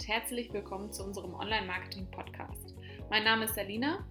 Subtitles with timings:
[0.00, 2.74] Und herzlich willkommen zu unserem Online-Marketing-Podcast.
[3.10, 4.02] Mein Name ist Salina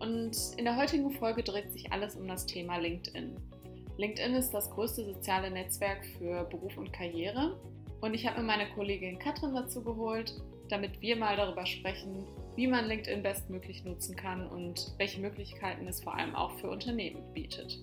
[0.00, 3.36] und in der heutigen Folge dreht sich alles um das Thema LinkedIn.
[3.98, 7.56] LinkedIn ist das größte soziale Netzwerk für Beruf und Karriere
[8.00, 10.34] und ich habe mir meine Kollegin Katrin dazu geholt,
[10.70, 16.02] damit wir mal darüber sprechen, wie man LinkedIn bestmöglich nutzen kann und welche Möglichkeiten es
[16.02, 17.78] vor allem auch für Unternehmen bietet.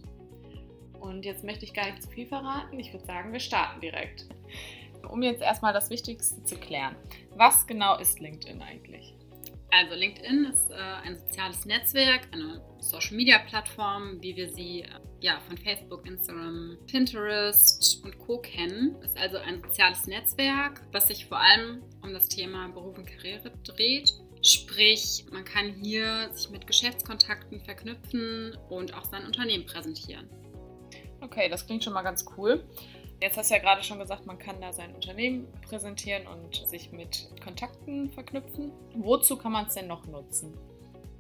[1.00, 2.78] Und jetzt möchte ich gar nicht zu viel verraten.
[2.78, 4.26] Ich würde sagen, wir starten direkt
[5.06, 6.96] um jetzt erstmal das Wichtigste zu klären.
[7.36, 9.16] Was genau ist LinkedIn eigentlich?
[9.72, 14.88] Also LinkedIn ist äh, ein soziales Netzwerk, eine Social-Media-Plattform, wie wir sie äh,
[15.20, 18.96] ja, von Facebook, Instagram, Pinterest und Co kennen.
[19.04, 23.52] Ist also ein soziales Netzwerk, was sich vor allem um das Thema Beruf und Karriere
[23.64, 24.14] dreht.
[24.42, 30.30] Sprich, man kann hier sich mit Geschäftskontakten verknüpfen und auch sein Unternehmen präsentieren.
[31.20, 32.64] Okay, das klingt schon mal ganz cool.
[33.22, 36.92] Jetzt hast du ja gerade schon gesagt, man kann da sein Unternehmen präsentieren und sich
[36.92, 38.72] mit Kontakten verknüpfen.
[38.94, 40.54] Wozu kann man es denn noch nutzen?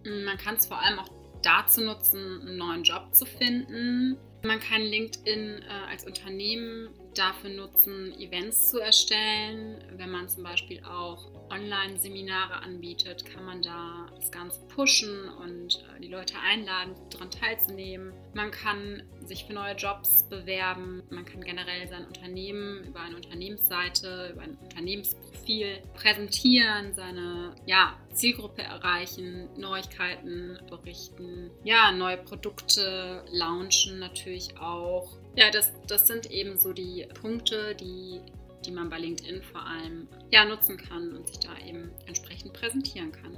[0.03, 1.09] Man kann es vor allem auch
[1.41, 4.17] dazu nutzen, einen neuen Job zu finden.
[4.43, 9.83] Man kann LinkedIn äh, als Unternehmen dafür nutzen, Events zu erstellen.
[9.95, 16.01] Wenn man zum Beispiel auch Online-Seminare anbietet, kann man da das Ganze pushen und äh,
[16.01, 18.13] die Leute einladen, daran teilzunehmen.
[18.33, 21.03] Man kann sich für neue Jobs bewerben.
[21.09, 28.61] Man kann generell sein Unternehmen über eine Unternehmensseite, über ein Unternehmensprofil präsentieren, seine ja, Zielgruppe
[28.61, 35.17] erreichen, Neuigkeiten berichten, ja, neue Produkte launchen natürlich auch.
[35.35, 38.21] Ja, das, das sind eben so die Punkte, die,
[38.65, 43.11] die man bei LinkedIn vor allem ja, nutzen kann und sich da eben entsprechend präsentieren
[43.11, 43.37] kann.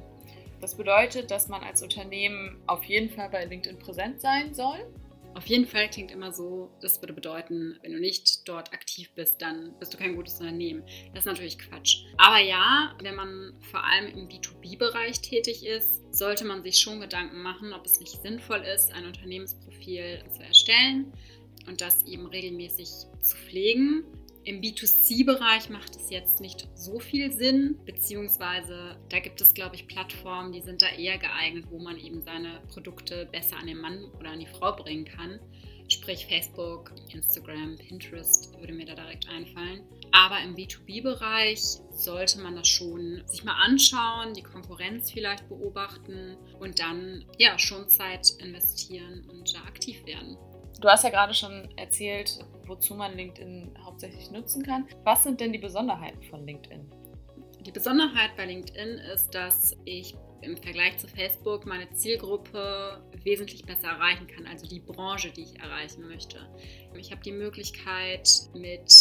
[0.59, 4.79] Das bedeutet, dass man als Unternehmen auf jeden Fall bei LinkedIn präsent sein soll.
[5.35, 9.39] Auf jeden Fall klingt immer so, das würde bedeuten, wenn du nicht dort aktiv bist,
[9.39, 10.81] dann bist du kein gutes Unternehmen.
[11.13, 12.05] Das ist natürlich Quatsch.
[12.17, 17.43] Aber ja, wenn man vor allem im B2B-Bereich tätig ist, sollte man sich schon Gedanken
[17.43, 21.13] machen, ob es nicht sinnvoll ist, ein Unternehmensprofil zu erstellen
[21.67, 22.89] und das eben regelmäßig
[23.21, 24.05] zu pflegen.
[24.47, 29.89] Im B2C-Bereich macht es jetzt nicht so viel Sinn, beziehungsweise da gibt es, glaube ich,
[29.89, 34.05] Plattformen, die sind da eher geeignet, wo man eben seine Produkte besser an den Mann
[34.17, 35.41] oder an die Frau bringen kann.
[35.89, 39.81] Sprich Facebook, Instagram, Pinterest würde mir da direkt einfallen.
[40.13, 41.59] Aber im B2B-Bereich
[41.91, 47.89] sollte man das schon sich mal anschauen, die Konkurrenz vielleicht beobachten und dann ja schon
[47.89, 50.37] Zeit investieren und da aktiv werden.
[50.79, 54.85] Du hast ja gerade schon erzählt, wozu man LinkedIn hauptsächlich nutzen kann.
[55.03, 56.91] Was sind denn die Besonderheiten von LinkedIn?
[57.65, 63.87] Die Besonderheit bei LinkedIn ist, dass ich im Vergleich zu Facebook meine Zielgruppe wesentlich besser
[63.87, 66.37] erreichen kann, also die Branche, die ich erreichen möchte.
[66.95, 68.91] Ich habe die Möglichkeit mit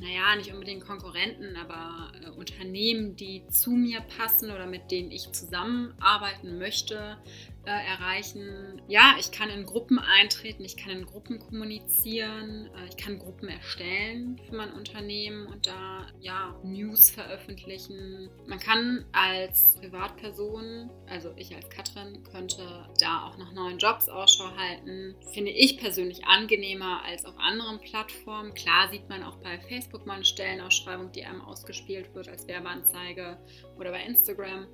[0.00, 5.30] naja, nicht unbedingt Konkurrenten, aber äh, Unternehmen, die zu mir passen oder mit denen ich
[5.32, 7.18] zusammenarbeiten möchte,
[7.64, 8.82] äh, erreichen.
[8.88, 13.48] Ja, ich kann in Gruppen eintreten, ich kann in Gruppen kommunizieren, äh, ich kann Gruppen
[13.48, 18.30] erstellen für mein Unternehmen und da ja News veröffentlichen.
[18.46, 24.50] Man kann als Privatperson, also ich als Katrin, könnte da auch nach neuen Jobs Ausschau
[24.56, 25.14] halten.
[25.32, 28.54] Finde ich persönlich angenehmer als auf anderen Plattformen.
[28.54, 33.38] Klar sieht man auch bei Facebook mal eine Stellenausschreibung, die einem ausgespielt wird als Werbeanzeige
[33.78, 34.66] oder bei Instagram.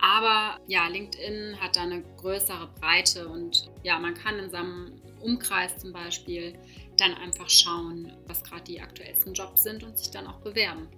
[0.00, 5.76] Aber ja, LinkedIn hat da eine größere Breite und ja, man kann in seinem Umkreis
[5.76, 6.54] zum Beispiel
[6.96, 10.88] dann einfach schauen, was gerade die aktuellsten Jobs sind und sich dann auch bewerben.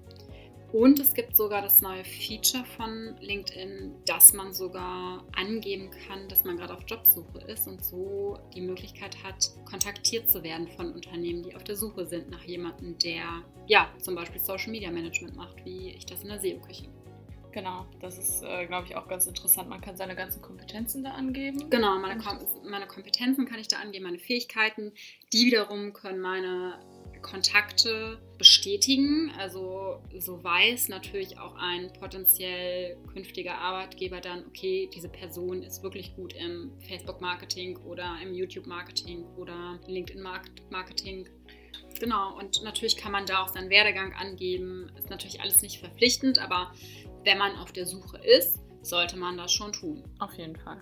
[0.72, 6.44] Und es gibt sogar das neue Feature von LinkedIn, dass man sogar angeben kann, dass
[6.44, 11.42] man gerade auf Jobsuche ist und so die Möglichkeit hat, kontaktiert zu werden von Unternehmen,
[11.42, 13.24] die auf der Suche sind nach jemandem, der
[13.66, 16.88] ja zum Beispiel Social Media Management macht, wie ich das in der SEO-Küche.
[17.52, 19.68] Genau, das ist, äh, glaube ich, auch ganz interessant.
[19.68, 21.68] Man kann seine ganzen Kompetenzen da angeben.
[21.68, 24.92] Genau, meine, Kom meine Kompetenzen kann ich da angeben, meine Fähigkeiten.
[25.32, 26.78] Die wiederum können meine
[27.20, 29.32] Kontakte bestätigen.
[29.38, 36.14] Also so weiß natürlich auch ein potenziell künftiger Arbeitgeber dann, okay, diese Person ist wirklich
[36.16, 41.28] gut im Facebook-Marketing oder im YouTube-Marketing oder LinkedIn-Marketing.
[42.00, 44.90] Genau, und natürlich kann man da auch seinen Werdegang angeben.
[44.98, 46.72] Ist natürlich alles nicht verpflichtend, aber
[47.24, 50.02] wenn man auf der Suche ist, sollte man das schon tun.
[50.18, 50.80] Auf jeden Fall.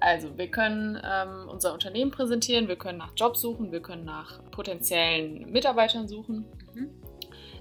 [0.00, 4.42] Also, wir können ähm, unser Unternehmen präsentieren, wir können nach Jobs suchen, wir können nach
[4.50, 6.46] potenziellen Mitarbeitern suchen.
[6.74, 6.90] Mhm.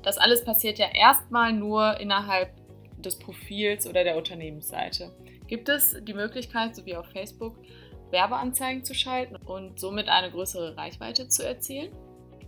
[0.04, 2.52] Das alles passiert ja erstmal nur innerhalb
[3.02, 5.12] des Profils oder der Unternehmensseite.
[5.48, 7.58] Gibt es die Möglichkeit, so wie auf Facebook,
[8.12, 11.92] Werbeanzeigen zu schalten und somit eine größere Reichweite zu erzielen?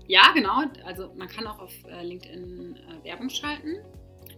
[0.08, 0.62] Ja, genau.
[0.86, 3.78] Also man kann auch auf äh, LinkedIn äh, Werbung schalten.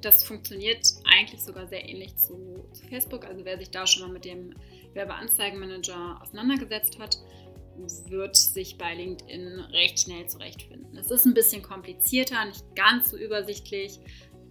[0.03, 3.25] Das funktioniert eigentlich sogar sehr ähnlich zu, zu Facebook.
[3.25, 4.53] Also wer sich da schon mal mit dem
[4.94, 7.17] Werbeanzeigenmanager auseinandergesetzt hat,
[8.09, 10.97] wird sich bei LinkedIn recht schnell zurechtfinden.
[10.97, 14.00] Es ist ein bisschen komplizierter, nicht ganz so übersichtlich,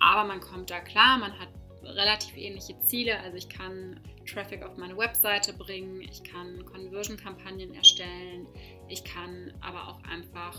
[0.00, 1.50] aber man kommt da klar, man hat
[1.82, 3.20] relativ ähnliche Ziele.
[3.20, 8.46] Also ich kann Traffic auf meine Webseite bringen, ich kann Conversion-Kampagnen erstellen,
[8.88, 10.58] ich kann aber auch einfach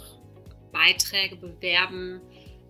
[0.72, 2.22] Beiträge bewerben,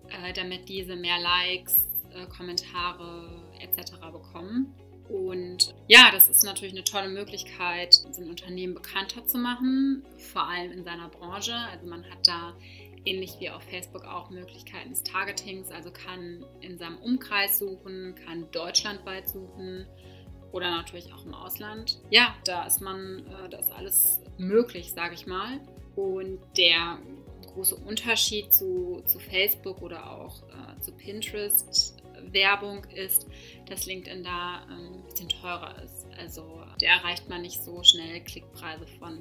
[0.08, 3.92] äh, damit diese mehr Likes, äh, Kommentare etc.
[4.12, 4.74] bekommen.
[5.08, 10.02] Und ja, das ist natürlich eine tolle Möglichkeit, sein Unternehmen bekannter zu machen,
[10.32, 11.54] vor allem in seiner Branche.
[11.54, 12.54] Also man hat da
[13.04, 18.50] ähnlich wie auf Facebook auch Möglichkeiten des Targetings, also kann in seinem Umkreis suchen, kann
[18.50, 19.86] deutschlandweit suchen
[20.52, 21.98] oder natürlich auch im Ausland.
[22.10, 25.60] Ja, da ist man, äh, da ist alles möglich, sage ich mal.
[25.96, 26.98] Und der
[27.54, 31.93] große Unterschied zu, zu Facebook oder auch äh, zu Pinterest
[32.32, 33.26] Werbung ist,
[33.68, 36.06] dass LinkedIn da ähm, ein bisschen teurer ist.
[36.18, 39.18] Also da erreicht man nicht so schnell Klickpreise von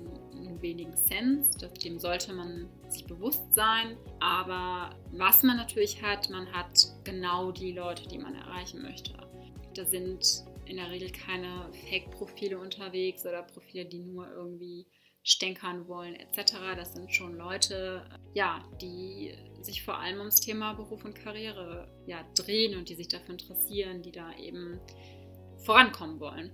[0.61, 1.57] wenigen Cents.
[1.83, 3.97] Dem sollte man sich bewusst sein.
[4.19, 9.13] Aber was man natürlich hat, man hat genau die Leute, die man erreichen möchte.
[9.75, 14.85] Da sind in der Regel keine Fake-Profile unterwegs oder Profile, die nur irgendwie
[15.23, 16.53] stänkern wollen etc.
[16.75, 19.33] Das sind schon Leute, ja, die
[19.65, 24.01] sich vor allem ums Thema Beruf und Karriere ja, drehen und die sich dafür interessieren,
[24.01, 24.79] die da eben
[25.63, 26.51] vorankommen wollen.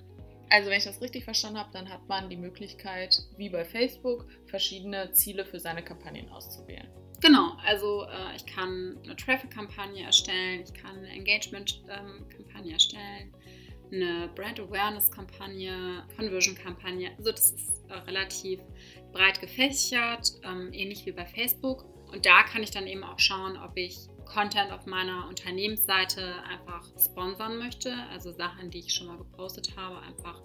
[0.49, 4.25] Also wenn ich das richtig verstanden habe, dann hat man die Möglichkeit, wie bei Facebook,
[4.47, 6.87] verschiedene Ziele für seine Kampagnen auszuwählen.
[7.21, 13.33] Genau, also äh, ich kann eine Traffic-Kampagne erstellen, ich kann eine Engagement-Kampagne erstellen,
[13.91, 17.11] eine Brand Awareness-Kampagne, Conversion-Kampagne.
[17.17, 18.61] Also das ist äh, relativ
[19.11, 21.85] breit gefächert, ähm, ähnlich wie bei Facebook.
[22.11, 26.85] Und da kann ich dann eben auch schauen, ob ich Content auf meiner Unternehmensseite einfach
[27.03, 30.41] sponsern möchte, also Sachen, die ich schon mal gepostet habe, einfach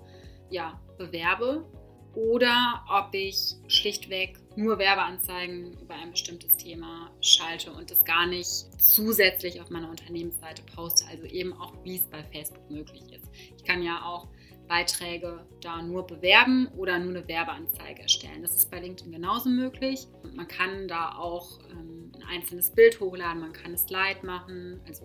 [0.51, 1.67] ja, bewerbe.
[2.15, 8.49] Oder ob ich schlichtweg nur Werbeanzeigen über ein bestimmtes Thema schalte und das gar nicht
[8.81, 13.29] zusätzlich auf meiner Unternehmensseite poste, also eben auch wie es bei Facebook möglich ist.
[13.57, 14.29] Ich kann ja auch
[14.69, 18.43] Beiträge da nur bewerben oder nur eine Werbeanzeige erstellen.
[18.43, 20.07] Das ist bei LinkedIn genauso möglich.
[20.35, 25.05] Man kann da auch ähm, ein einzelnes Bild hochladen, man kann ein Slide machen, also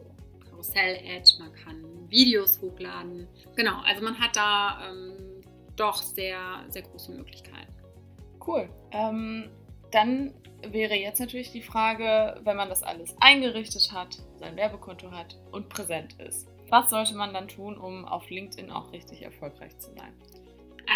[0.50, 3.28] Karussell-Ad, man kann Videos hochladen.
[3.56, 5.42] Genau, also man hat da ähm,
[5.76, 7.74] doch sehr, sehr große Möglichkeiten.
[8.46, 8.70] Cool.
[8.92, 9.50] Ähm,
[9.92, 10.34] dann
[10.68, 15.70] wäre jetzt natürlich die Frage, wenn man das alles eingerichtet hat, sein Werbekonto hat und
[15.70, 16.48] präsent ist.
[16.70, 20.14] Was sollte man dann tun, um auf LinkedIn auch richtig erfolgreich zu sein?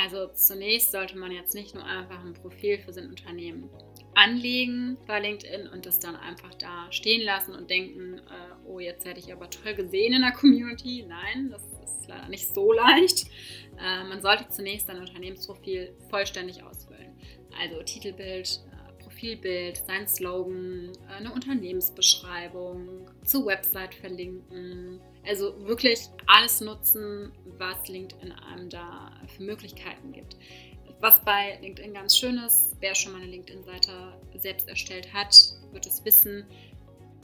[0.02, 3.70] Also zunächst sollte man jetzt nicht nur einfach ein Profil für sein Unternehmen
[4.16, 9.06] anlegen bei LinkedIn und das dann einfach da stehen lassen und denken, äh, oh, jetzt
[9.06, 11.06] hätte ich aber toll gesehen in der Community.
[11.08, 13.28] Nein, das ist leider nicht so leicht.
[13.80, 17.18] Äh, man sollte zunächst sein Unternehmensprofil vollständig ausfüllen.
[17.62, 25.00] Also Titelbild, äh, Profilbild, sein Slogan, äh, eine Unternehmensbeschreibung, zur Website verlinken.
[25.26, 30.38] Also wirklich alles nutzen, was LinkedIn einem da für Möglichkeiten gibt.
[31.00, 33.92] Was bei LinkedIn ganz schön ist, wer schon mal eine LinkedIn-Seite
[34.38, 35.36] selbst erstellt hat,
[35.72, 36.46] wird es wissen.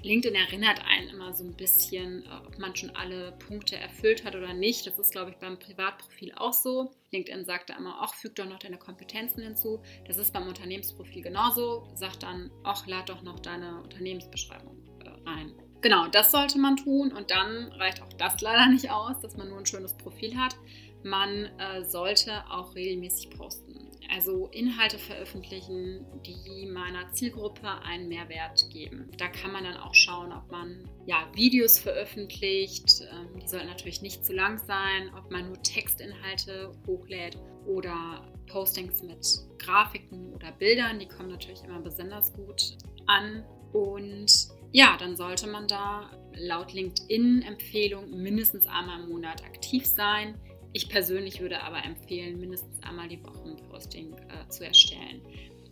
[0.02, 4.36] LinkedIn erinnert einen immer so ein bisschen, äh, ob man schon alle Punkte erfüllt hat
[4.36, 4.88] oder nicht.
[4.88, 6.92] Das ist, glaube ich, beim Privatprofil auch so.
[7.12, 9.82] LinkedIn sagt da immer, ach, füg doch noch deine Kompetenzen hinzu.
[10.08, 11.88] Das ist beim Unternehmensprofil genauso.
[11.96, 15.54] Sagt dann, ach, lad doch noch deine Unternehmensbeschreibung äh, rein.
[15.82, 19.50] Genau, das sollte man tun und dann reicht auch das leider nicht aus, dass man
[19.50, 20.56] nur ein schönes Profil hat.
[21.04, 23.90] Man äh, sollte auch regelmäßig posten.
[24.12, 29.10] Also Inhalte veröffentlichen, die meiner Zielgruppe einen Mehrwert geben.
[29.18, 33.02] Da kann man dann auch schauen, ob man ja, Videos veröffentlicht.
[33.02, 39.04] Ähm, die sollten natürlich nicht zu lang sein, ob man nur Textinhalte hochlädt oder Postings
[39.04, 39.26] mit
[39.60, 41.00] Grafiken oder Bildern.
[41.00, 43.46] Die kommen natürlich immer besonders gut an.
[43.72, 50.36] Und ja, dann sollte man da laut LinkedIn-Empfehlung mindestens einmal im Monat aktiv sein.
[50.74, 55.22] Ich persönlich würde aber empfehlen, mindestens einmal die Woche ein Posting äh, zu erstellen.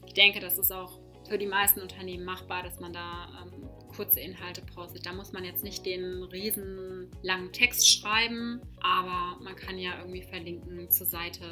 [0.06, 1.00] Ich denke, das ist auch
[1.30, 5.06] für die meisten Unternehmen machbar, dass man da ähm, kurze Inhalte postet.
[5.06, 10.24] Da muss man jetzt nicht den riesen langen Text schreiben, aber man kann ja irgendwie
[10.24, 11.46] verlinken zur Seite,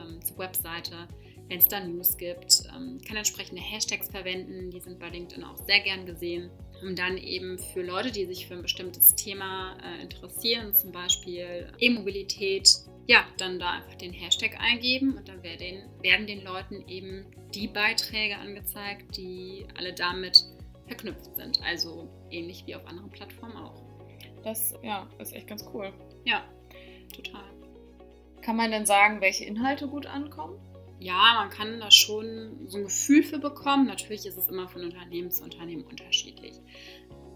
[0.00, 1.08] ähm, zur Webseite,
[1.48, 2.62] wenn es da News gibt.
[2.76, 6.50] Ähm, kann entsprechende Hashtags verwenden, die sind bei LinkedIn auch sehr gern gesehen
[6.84, 11.72] um dann eben für Leute, die sich für ein bestimmtes Thema äh, interessieren, zum Beispiel
[11.78, 12.68] E-Mobilität,
[13.06, 17.68] ja, dann da einfach den Hashtag eingeben und dann werden, werden den Leuten eben die
[17.68, 20.44] Beiträge angezeigt, die alle damit
[20.86, 21.60] verknüpft sind.
[21.62, 23.82] Also ähnlich wie auf anderen Plattformen auch.
[24.42, 25.92] Das ja, ist echt ganz cool.
[26.24, 26.44] Ja,
[27.14, 27.44] total.
[28.42, 30.58] Kann man denn sagen, welche Inhalte gut ankommen?
[31.04, 33.86] Ja, man kann da schon so ein Gefühl für bekommen.
[33.86, 36.54] Natürlich ist es immer von Unternehmen zu Unternehmen unterschiedlich.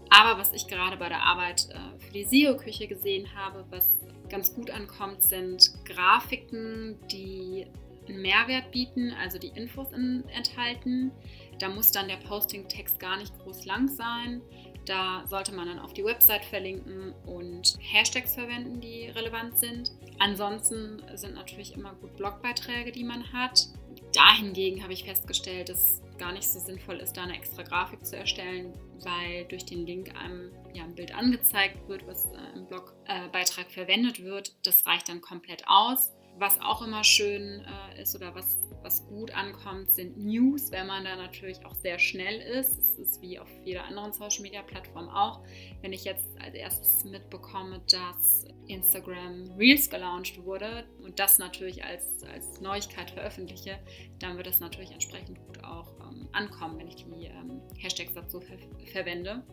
[0.09, 3.87] Aber was ich gerade bei der Arbeit äh, für die SEO-Küche gesehen habe, was
[4.27, 7.67] ganz gut ankommt, sind Grafiken, die
[8.07, 11.11] einen Mehrwert bieten, also die Infos in, enthalten.
[11.59, 14.41] Da muss dann der Posting-Text gar nicht groß lang sein.
[14.85, 19.91] Da sollte man dann auf die Website verlinken und Hashtags verwenden, die relevant sind.
[20.19, 23.67] Ansonsten sind natürlich immer gut Blogbeiträge, die man hat.
[24.13, 28.17] Dahingegen habe ich festgestellt, dass gar nicht so sinnvoll ist, da eine extra Grafik zu
[28.17, 33.67] erstellen, weil durch den Link einem ja, ein Bild angezeigt wird, was äh, im Blogbeitrag
[33.67, 34.53] äh, verwendet wird.
[34.65, 36.11] Das reicht dann komplett aus.
[36.39, 41.03] Was auch immer schön äh, ist oder was, was gut ankommt, sind News, wenn man
[41.03, 42.77] da natürlich auch sehr schnell ist.
[42.77, 45.41] Es ist wie auf jeder anderen Social Media Plattform auch.
[45.81, 52.23] Wenn ich jetzt als erstes mitbekomme, dass Instagram Reels gelauncht wurde und das natürlich als,
[52.23, 53.77] als Neuigkeit veröffentliche,
[54.19, 58.39] dann wird das natürlich entsprechend gut auch ähm, ankommen, wenn ich die ähm, Hashtags dazu
[58.39, 58.55] ver
[58.93, 59.43] verwende.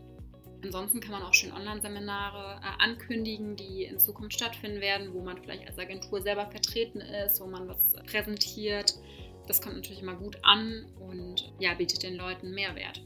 [0.66, 5.38] Ansonsten kann man auch schön Online-Seminare äh, ankündigen, die in Zukunft stattfinden werden, wo man
[5.38, 8.94] vielleicht als Agentur selber vertreten ist, wo man was präsentiert.
[9.46, 13.00] Das kommt natürlich immer gut an und ja, bietet den Leuten Mehrwert.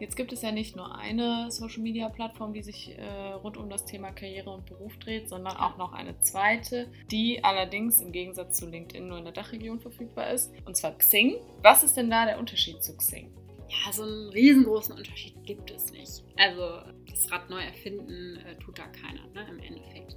[0.00, 4.10] Jetzt gibt es ja nicht nur eine Social-Media-Plattform, die sich äh, rund um das Thema
[4.10, 9.06] Karriere und Beruf dreht, sondern auch noch eine zweite, die allerdings im Gegensatz zu LinkedIn
[9.06, 11.36] nur in der Dachregion verfügbar ist, und zwar Xing.
[11.62, 13.30] Was ist denn da der Unterschied zu Xing?
[13.68, 16.24] Ja, so einen riesengroßen Unterschied gibt es nicht.
[16.36, 20.16] Also das Rad neu erfinden äh, tut da keiner ne, im Endeffekt.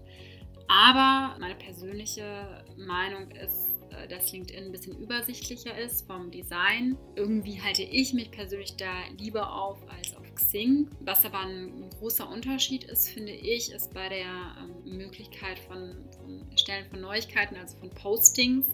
[0.68, 6.96] Aber meine persönliche Meinung ist, äh, dass LinkedIn ein bisschen übersichtlicher ist vom Design.
[7.15, 10.89] Irgendwie halte ich mich persönlich da lieber auf als auf Xing.
[11.00, 16.50] Was aber ein, großer Unterschied ist, finde ich, ist bei der ähm, Möglichkeit von, von
[16.51, 18.65] Erstellen von Neuigkeiten, also von Postings,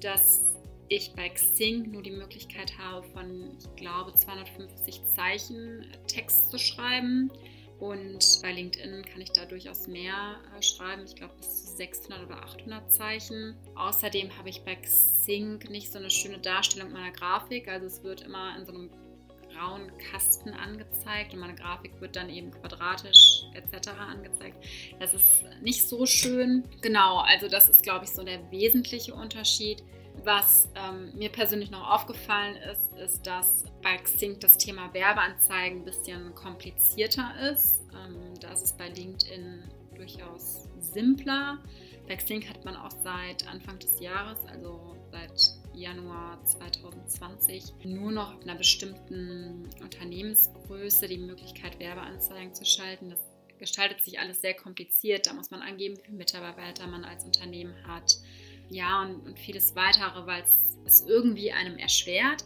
[0.00, 0.40] dass
[0.92, 7.30] ich bei Xing nur die Möglichkeit habe, von, ich glaube, 250 Zeichen Text zu schreiben.
[7.78, 11.02] Und bei LinkedIn kann ich da durchaus mehr äh, schreiben.
[11.04, 13.56] Ich glaube bis zu 600 oder 800 Zeichen.
[13.74, 17.66] Außerdem habe ich bei Xing nicht so eine schöne Darstellung meiner Grafik.
[17.66, 18.90] Also es wird immer in so einem
[19.52, 23.88] grauen Kasten angezeigt und meine Grafik wird dann eben quadratisch etc.
[23.98, 24.56] angezeigt.
[25.00, 26.64] Das ist nicht so schön.
[26.82, 29.82] Genau, also das ist, glaube ich, so der wesentliche Unterschied.
[30.24, 35.84] Was ähm, mir persönlich noch aufgefallen ist, ist, dass bei Xing das Thema Werbeanzeigen ein
[35.84, 37.82] bisschen komplizierter ist.
[37.92, 39.64] Ähm, da ist bei LinkedIn
[39.96, 41.58] durchaus simpler.
[42.06, 48.32] Bei Xing hat man auch seit Anfang des Jahres, also seit Januar 2020, nur noch
[48.34, 53.10] ab einer bestimmten Unternehmensgröße die Möglichkeit, Werbeanzeigen zu schalten.
[53.10, 53.20] Das
[53.58, 55.26] gestaltet sich alles sehr kompliziert.
[55.26, 58.18] Da muss man angeben, wie viele Mitarbeiter man als Unternehmen hat
[58.72, 62.44] ja, und, und vieles weitere, weil es irgendwie einem erschwert.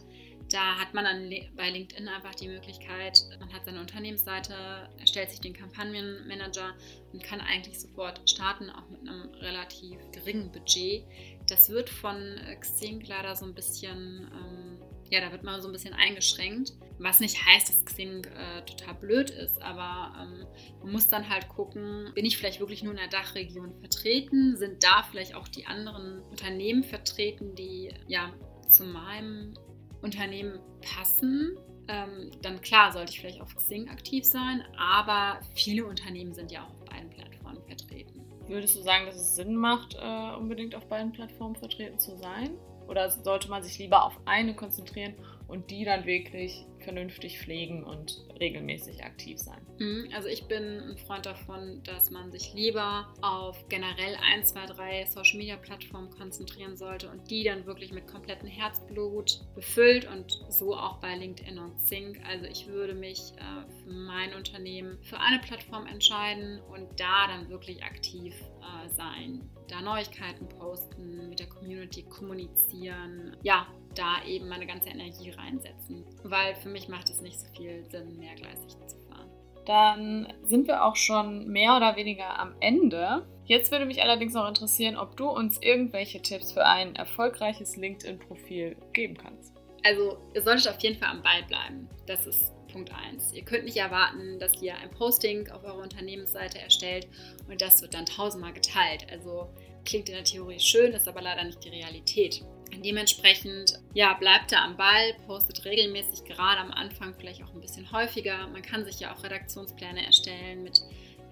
[0.49, 5.41] Da hat man dann bei LinkedIn einfach die Möglichkeit, man hat seine Unternehmensseite, erstellt sich
[5.41, 6.73] den Kampagnenmanager
[7.11, 11.03] und kann eigentlich sofort starten, auch mit einem relativ geringen Budget.
[11.49, 14.66] Das wird von Xing leider so ein bisschen ähm,
[15.09, 16.73] ja, da wird man so ein bisschen eingeschränkt.
[16.99, 20.47] Was nicht heißt, dass Xing äh, total blöd ist, aber ähm,
[20.81, 24.57] man muss dann halt gucken, bin ich vielleicht wirklich nur in der Dachregion vertreten?
[24.57, 28.33] Sind da vielleicht auch die anderen Unternehmen vertreten, die ja
[28.67, 29.53] zu meinem
[30.01, 31.57] Unternehmen passen?
[31.87, 36.65] Ähm, dann klar sollte ich vielleicht auf Xing aktiv sein, aber viele Unternehmen sind ja
[36.65, 38.25] auch auf beiden Plattformen vertreten.
[38.47, 42.57] Würdest du sagen, dass es Sinn macht, äh, unbedingt auf beiden Plattformen vertreten zu sein?
[42.87, 45.13] Oder sollte man sich lieber auf eine konzentrieren
[45.47, 49.59] und die dann wirklich vernünftig pflegen und regelmäßig aktiv sein.
[49.79, 54.65] Mhm, also ich bin ein Freund davon, dass man sich lieber auf generell ein, zwei,
[54.65, 60.31] drei Social Media Plattformen konzentrieren sollte und die dann wirklich mit komplettem Herzblut befüllt und
[60.49, 62.19] so auch bei LinkedIn und Sync.
[62.27, 67.49] Also ich würde mich äh, für mein Unternehmen für eine Plattform entscheiden und da dann
[67.49, 69.49] wirklich aktiv äh, sein.
[69.67, 73.35] Da Neuigkeiten posten, mit der Community kommunizieren.
[73.43, 76.05] Ja, da eben meine ganze Energie reinsetzen.
[76.23, 79.29] Weil für mich macht es nicht so viel Sinn, mehrgleisig zu fahren.
[79.65, 83.27] Dann sind wir auch schon mehr oder weniger am Ende.
[83.45, 88.75] Jetzt würde mich allerdings noch interessieren, ob du uns irgendwelche Tipps für ein erfolgreiches LinkedIn-Profil
[88.93, 89.53] geben kannst.
[89.83, 91.87] Also, ihr solltet auf jeden Fall am Ball bleiben.
[92.07, 93.33] Das ist Punkt 1.
[93.33, 97.07] Ihr könnt nicht erwarten, dass ihr ein Posting auf eurer Unternehmensseite erstellt
[97.49, 99.07] und das wird dann tausendmal geteilt.
[99.11, 99.49] Also
[99.85, 102.43] klingt in der Theorie schön, ist aber leider nicht die Realität.
[102.83, 107.91] Dementsprechend, ja, bleibt da am Ball, postet regelmäßig, gerade am Anfang vielleicht auch ein bisschen
[107.91, 108.47] häufiger.
[108.47, 110.81] Man kann sich ja auch Redaktionspläne erstellen mit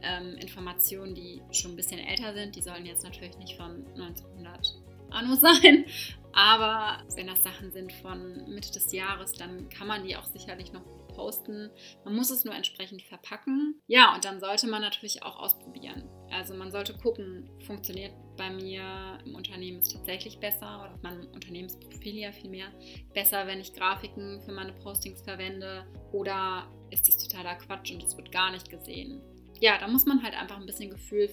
[0.01, 2.56] ähm, Informationen, die schon ein bisschen älter sind.
[2.56, 4.75] Die sollen jetzt natürlich nicht von 1900
[5.10, 5.86] Anno sein,
[6.34, 10.74] aber wenn das Sachen sind von Mitte des Jahres, dann kann man die auch sicherlich
[10.74, 10.84] noch
[11.15, 11.72] posten.
[12.04, 13.82] Man muss es nur entsprechend verpacken.
[13.88, 16.04] Ja, und dann sollte man natürlich auch ausprobieren.
[16.36, 21.27] Also man sollte gucken, funktioniert bei mir im Unternehmen ist tatsächlich besser oder auf meinem
[21.34, 22.68] Unternehmensprofil ja viel mehr
[23.13, 28.18] besser, wenn ich Grafiken für meine Postings verwende oder ist das totaler Quatsch und es
[28.18, 29.22] wird gar nicht gesehen.
[29.62, 31.30] Ja, da muss man halt einfach ein bisschen Gefühl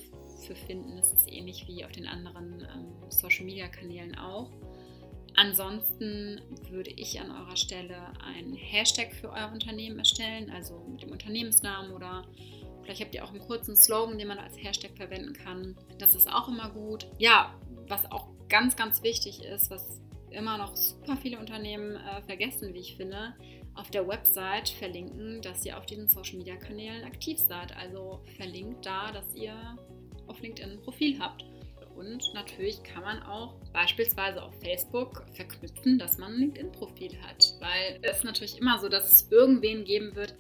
[0.47, 0.97] für finden.
[0.97, 4.51] Das ist ähnlich wie auf den anderen ähm, Social-Media-Kanälen auch.
[5.35, 6.41] Ansonsten
[6.71, 11.93] würde ich an eurer Stelle einen Hashtag für euer Unternehmen erstellen, also mit dem Unternehmensnamen
[11.93, 12.25] oder
[12.83, 15.77] vielleicht habt ihr auch einen kurzen Slogan, den man als Hashtag verwenden kann.
[15.99, 17.07] Das ist auch immer gut.
[17.19, 17.55] Ja,
[17.89, 22.81] was auch ganz, ganz wichtig ist, was immer noch super viele Unternehmen äh, vergessen, wie
[22.81, 23.35] ich finde,
[23.75, 27.75] auf der Website verlinken, dass ihr auf diesen Social Media Kanälen aktiv seid.
[27.77, 29.55] Also verlinkt da, dass ihr
[30.27, 31.45] auf LinkedIn ein Profil habt.
[31.97, 37.55] Und natürlich kann man auch beispielsweise auf Facebook verknüpfen, dass man ein LinkedIn-Profil hat.
[37.61, 40.35] Weil es ist natürlich immer so, dass es irgendwen geben wird,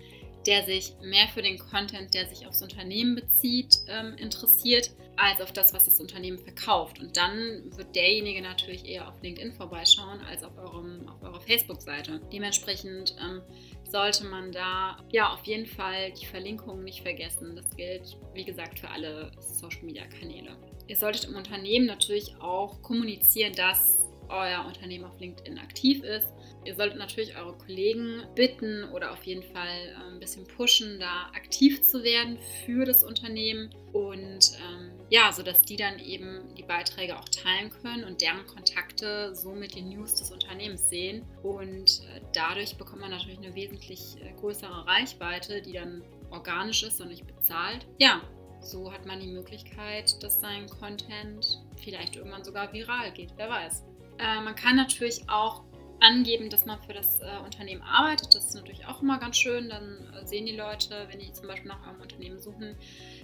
[0.47, 5.53] der sich mehr für den Content, der sich aufs Unternehmen bezieht, ähm, interessiert, als auf
[5.53, 6.99] das, was das Unternehmen verkauft.
[6.99, 12.21] Und dann wird derjenige natürlich eher auf LinkedIn vorbeischauen, als auf, eurem, auf eurer Facebook-Seite.
[12.33, 13.43] Dementsprechend ähm,
[13.91, 17.55] sollte man da ja auf jeden Fall die Verlinkungen nicht vergessen.
[17.55, 20.57] Das gilt, wie gesagt, für alle Social-Media-Kanäle.
[20.89, 24.01] Ihr solltet im Unternehmen natürlich auch kommunizieren, dass
[24.33, 26.29] euer Unternehmen auf LinkedIn aktiv ist.
[26.65, 31.31] Ihr solltet natürlich eure Kollegen bitten oder auf jeden Fall äh, ein bisschen pushen, da
[31.35, 37.19] aktiv zu werden für das Unternehmen und ähm, ja, sodass die dann eben die Beiträge
[37.19, 41.25] auch teilen können und deren Kontakte somit die News des Unternehmens sehen.
[41.43, 47.00] Und äh, dadurch bekommt man natürlich eine wesentlich äh, größere Reichweite, die dann organisch ist
[47.00, 47.87] und nicht bezahlt.
[47.99, 48.23] Ja,
[48.63, 53.35] so hat man die Möglichkeit, dass sein Content vielleicht irgendwann sogar viral geht.
[53.37, 53.85] Wer weiß.
[54.23, 55.65] Äh, man kann natürlich auch
[56.00, 58.35] angeben, dass man für das äh, Unternehmen arbeitet.
[58.35, 59.69] Das ist natürlich auch immer ganz schön.
[59.69, 62.76] Dann äh, sehen die Leute, wenn die zum Beispiel nach einem Unternehmen suchen,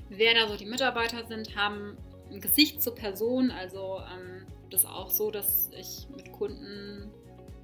[0.08, 1.96] wer da so die Mitarbeiter sind, haben
[2.30, 3.50] ein Gesicht zur Person.
[3.50, 7.10] Also ähm, das ist auch so, dass ich mit Kunden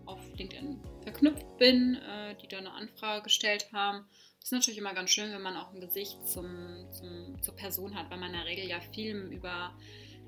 [0.07, 4.05] auf LinkedIn verknüpft bin, äh, die da eine Anfrage gestellt haben.
[4.41, 7.95] Das ist natürlich immer ganz schön, wenn man auch ein Gesicht zum, zum, zur Person
[7.95, 9.75] hat, weil man in der Regel ja viel über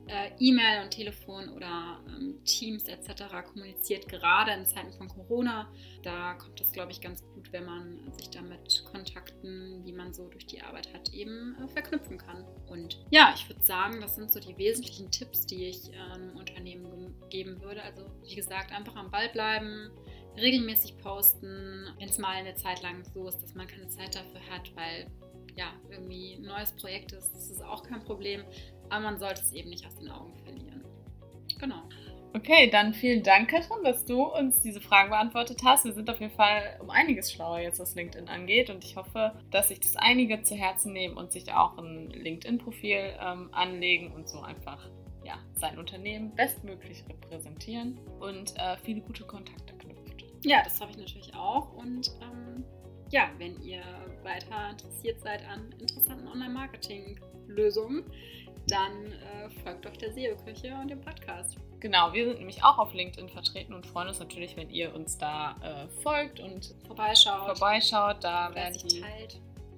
[0.08, 3.24] äh, E-Mail und Telefon oder ähm, Teams etc.
[3.52, 5.68] kommuniziert, gerade in Zeiten von Corona.
[6.02, 10.12] Da kommt es, glaube ich, ganz gut, wenn man sich da mit Kontakten, die man
[10.12, 12.44] so durch die Arbeit hat, eben äh, verknüpfen kann.
[12.68, 17.14] Und ja, ich würde sagen, das sind so die wesentlichen Tipps, die ich ähm, Unternehmen
[17.30, 17.82] geben würde.
[17.82, 19.90] Also, wie gesagt, einfach am Ball bleiben,
[20.36, 24.40] regelmäßig posten, wenn es mal eine Zeit lang so ist, dass man keine Zeit dafür
[24.50, 25.10] hat, weil
[25.56, 28.44] ja, irgendwie ein neues Projekt ist, das ist auch kein Problem
[28.90, 30.84] aber man sollte es eben nicht aus den Augen verlieren.
[31.58, 31.82] Genau.
[32.36, 35.86] Okay, dann vielen Dank, Katrin, dass du uns diese Fragen beantwortet hast.
[35.86, 38.68] Wir sind auf jeden Fall um einiges schlauer jetzt, was LinkedIn angeht.
[38.68, 43.14] Und ich hoffe, dass sich das einige zu Herzen nehmen und sich auch ein LinkedIn-Profil
[43.18, 44.86] ähm, anlegen und so einfach
[45.24, 50.24] ja, sein Unternehmen bestmöglich repräsentieren und äh, viele gute Kontakte knüpft.
[50.44, 51.72] Ja, das habe ich natürlich auch.
[51.72, 52.64] Und ähm,
[53.10, 53.82] ja, wenn ihr
[54.22, 58.04] weiter interessiert seid an interessanten Online-Marketing-Lösungen,
[58.68, 61.56] dann äh, folgt doch der SEO-Küche und dem Podcast.
[61.80, 65.18] Genau, wir sind nämlich auch auf LinkedIn vertreten und freuen uns natürlich, wenn ihr uns
[65.18, 67.58] da äh, folgt und vorbeischaut.
[67.58, 69.04] Vorbeischaut, da werden die,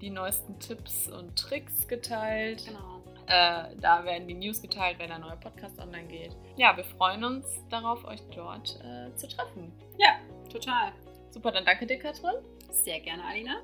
[0.00, 2.64] die, neuesten Tipps und Tricks geteilt.
[2.66, 3.02] Genau.
[3.26, 6.34] Äh, da werden die News geteilt, wenn ein neuer Podcast online geht.
[6.56, 9.72] Ja, wir freuen uns darauf, euch dort äh, zu treffen.
[9.98, 10.16] Ja,
[10.50, 10.92] total.
[11.30, 12.36] Super, dann danke dir, Katrin.
[12.70, 13.60] Sehr gerne, Alina.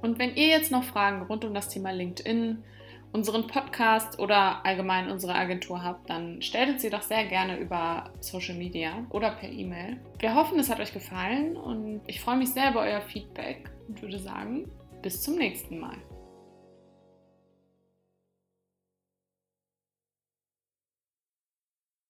[0.00, 2.62] Und wenn ihr jetzt noch Fragen rund um das Thema LinkedIn
[3.14, 8.10] unseren Podcast oder allgemein unsere Agentur habt, dann stellt uns sie doch sehr gerne über
[8.18, 10.00] Social Media oder per E-Mail.
[10.18, 14.02] Wir hoffen, es hat euch gefallen und ich freue mich sehr über euer Feedback und
[14.02, 14.68] würde sagen,
[15.00, 15.96] bis zum nächsten Mal.